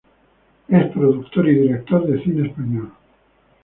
Es 0.67 0.85
productor 0.93 1.47
y 1.47 1.59
director 1.59 2.07
de 2.07 2.23
cine 2.23 2.47
español. 2.47 2.91